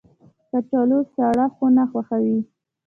[0.49, 2.39] کچالو سړه خونه خوښوي